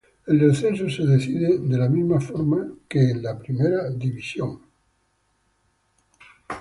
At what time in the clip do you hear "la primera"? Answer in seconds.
3.21-3.87